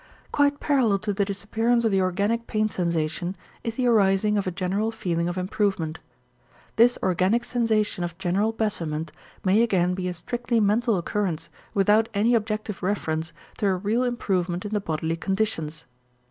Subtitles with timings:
[0.31, 4.51] Quite parallel to the disappearance of the organic pain sensation is the arising of a
[4.51, 5.99] general feeling of improvement.
[6.75, 9.11] This organic sensation of general betterment
[9.45, 14.65] may again be a strictly mental occurrence without any objective reference to a real improvement
[14.65, 15.85] in the bodily conditions.